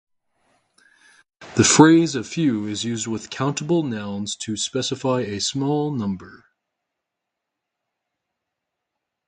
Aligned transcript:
The 1.57 1.63
phrase 1.63 2.15
"a 2.15 2.23
few" 2.23 2.65
is 2.65 2.83
used 2.83 3.05
with 3.05 3.29
countable 3.29 3.83
nouns 3.83 4.35
to 4.37 4.57
specify 4.57 5.19
a 5.19 5.39
small 5.39 5.91
number. 5.91 6.45